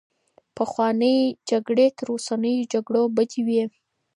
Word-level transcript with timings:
پخوانۍ 0.55 1.17
جګړې 1.49 1.87
تر 1.97 2.07
اوسنيو 2.13 2.69
جګړو 2.73 3.03
بدې 3.15 3.41
وې. 3.47 3.63